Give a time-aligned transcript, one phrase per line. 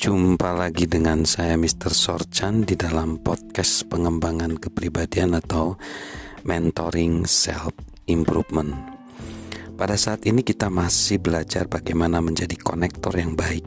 [0.00, 1.92] Jumpa lagi dengan saya Mr.
[1.92, 5.76] Sorchan di dalam podcast pengembangan kepribadian atau
[6.40, 7.76] mentoring self
[8.08, 8.72] improvement.
[9.76, 13.60] Pada saat ini kita masih belajar bagaimana menjadi konektor yang baik.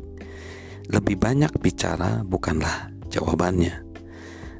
[0.90, 3.86] Lebih banyak bicara bukanlah jawabannya.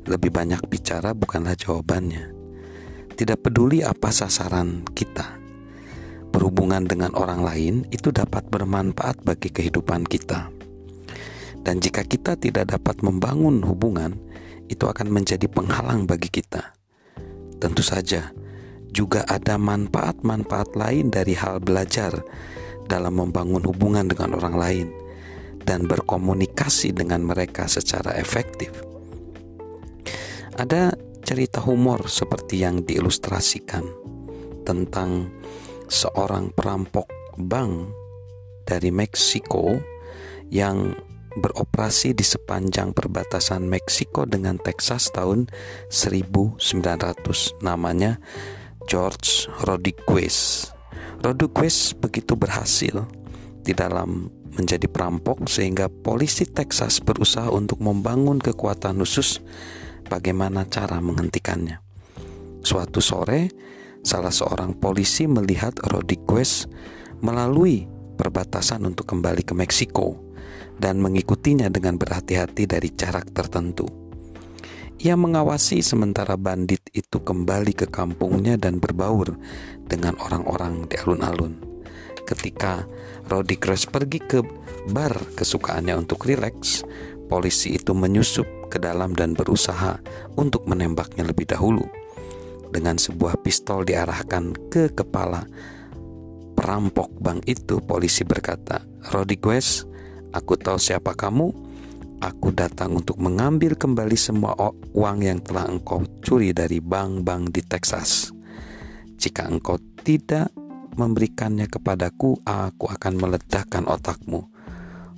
[0.06, 2.38] Lebih banyak bicara bukanlah jawabannya.
[3.18, 5.42] Tidak peduli apa sasaran kita.
[6.30, 10.63] Berhubungan dengan orang lain itu dapat bermanfaat bagi kehidupan kita
[11.64, 14.20] dan jika kita tidak dapat membangun hubungan,
[14.68, 16.76] itu akan menjadi penghalang bagi kita.
[17.60, 18.36] Tentu saja,
[18.92, 22.14] juga ada manfaat-manfaat lain dari hal belajar
[22.86, 24.88] dalam membangun hubungan dengan orang lain
[25.64, 28.70] dan berkomunikasi dengan mereka secara efektif.
[30.60, 33.88] Ada cerita humor seperti yang diilustrasikan
[34.68, 35.32] tentang
[35.88, 37.08] seorang perampok
[37.40, 37.90] bank
[38.68, 39.80] dari Meksiko
[40.52, 40.94] yang
[41.38, 45.50] beroperasi di sepanjang perbatasan Meksiko dengan Texas tahun
[45.90, 46.60] 1900
[47.66, 48.22] namanya
[48.86, 50.70] George Rodriguez.
[51.24, 53.08] Rodriguez begitu berhasil
[53.64, 59.42] di dalam menjadi perampok sehingga polisi Texas berusaha untuk membangun kekuatan khusus
[60.06, 61.82] bagaimana cara menghentikannya.
[62.62, 63.50] Suatu sore,
[64.06, 66.70] salah seorang polisi melihat Rodriguez
[67.24, 67.88] melalui
[68.20, 70.33] perbatasan untuk kembali ke Meksiko
[70.78, 73.86] dan mengikutinya dengan berhati-hati dari jarak tertentu.
[75.04, 79.36] Ia mengawasi sementara bandit itu kembali ke kampungnya dan berbaur
[79.84, 81.60] dengan orang-orang di alun-alun.
[82.24, 82.88] Ketika
[83.28, 84.40] Rodriguez pergi ke
[84.96, 86.88] bar kesukaannya untuk rileks,
[87.28, 90.00] polisi itu menyusup ke dalam dan berusaha
[90.40, 91.84] untuk menembaknya lebih dahulu.
[92.72, 95.44] Dengan sebuah pistol diarahkan ke kepala
[96.56, 98.80] perampok bank itu, polisi berkata,
[99.12, 99.84] Rodriguez,
[100.34, 101.54] Aku tahu siapa kamu.
[102.24, 104.58] Aku datang untuk mengambil kembali semua
[104.96, 108.34] uang yang telah engkau curi dari bank-bank di Texas.
[109.20, 110.50] Jika engkau tidak
[110.98, 114.50] memberikannya kepadaku, aku akan meledakkan otakmu.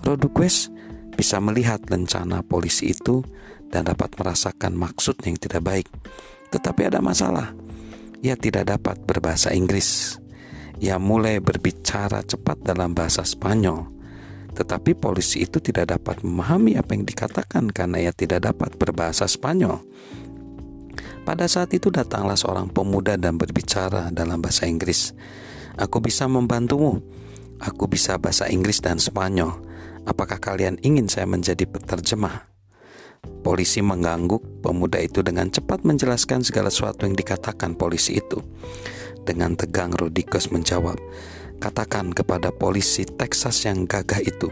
[0.04, 0.68] Rodriguez
[1.16, 3.24] bisa melihat rencana polisi itu
[3.72, 5.88] dan dapat merasakan maksud yang tidak baik.
[6.52, 7.56] Tetapi ada masalah.
[8.20, 10.20] Ia tidak dapat berbahasa Inggris.
[10.84, 13.95] Ia mulai berbicara cepat dalam bahasa Spanyol.
[14.56, 19.84] Tetapi polisi itu tidak dapat memahami apa yang dikatakan karena ia tidak dapat berbahasa Spanyol.
[21.28, 25.12] Pada saat itu datanglah seorang pemuda dan berbicara dalam bahasa Inggris.
[25.76, 27.04] Aku bisa membantumu.
[27.60, 29.52] Aku bisa bahasa Inggris dan Spanyol.
[30.06, 32.46] Apakah kalian ingin saya menjadi penerjemah?
[33.42, 38.38] Polisi mengangguk pemuda itu dengan cepat menjelaskan segala sesuatu yang dikatakan polisi itu.
[39.26, 41.02] Dengan tegang Rodikos menjawab,
[41.60, 44.52] Katakan kepada polisi Texas yang gagah itu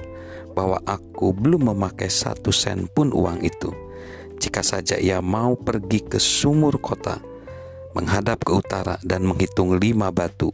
[0.54, 3.74] bahwa aku belum memakai satu sen pun uang itu.
[4.38, 7.20] Jika saja ia mau pergi ke sumur kota,
[7.94, 10.54] menghadap ke utara dan menghitung lima batu,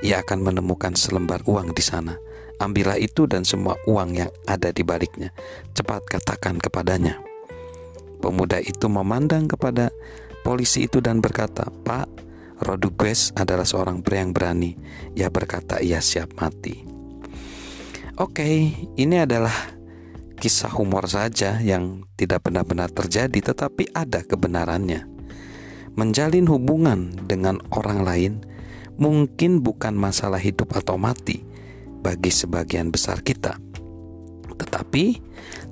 [0.00, 2.16] ia akan menemukan selembar uang di sana.
[2.60, 5.32] Ambillah itu dan semua uang yang ada di baliknya.
[5.72, 7.16] Cepat katakan kepadanya.
[8.20, 9.88] Pemuda itu memandang kepada
[10.44, 12.29] polisi itu dan berkata, "Pak,
[12.60, 14.76] Rodriguez adalah seorang pria yang berani.
[15.16, 16.84] Ia berkata ia siap mati.
[18.20, 19.52] Oke, ini adalah
[20.36, 25.08] kisah humor saja yang tidak benar-benar terjadi tetapi ada kebenarannya.
[25.96, 28.32] Menjalin hubungan dengan orang lain
[29.00, 31.40] mungkin bukan masalah hidup atau mati
[32.04, 33.56] bagi sebagian besar kita.
[34.60, 35.04] Tetapi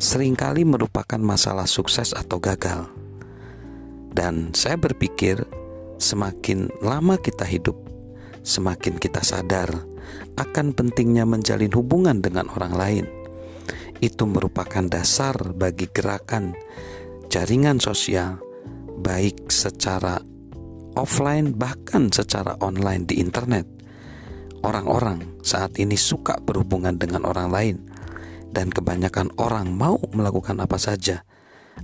[0.01, 2.89] sering kali merupakan masalah sukses atau gagal.
[4.09, 5.45] Dan saya berpikir
[5.99, 7.77] semakin lama kita hidup,
[8.47, 9.69] semakin kita sadar
[10.39, 13.05] akan pentingnya menjalin hubungan dengan orang lain.
[13.99, 16.55] Itu merupakan dasar bagi gerakan
[17.29, 18.39] jaringan sosial,
[19.03, 20.23] baik secara
[20.95, 23.67] offline, bahkan secara online di internet.
[24.63, 27.77] Orang-orang saat ini suka berhubungan dengan orang lain,
[28.51, 31.23] dan kebanyakan orang mau melakukan apa saja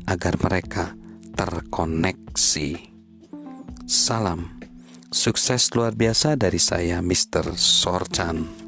[0.06, 0.94] agar mereka
[1.34, 2.93] terkoneksi.
[3.84, 4.48] Salam.
[5.12, 7.52] Sukses luar biasa dari saya, Mr.
[7.52, 8.63] Sorchan.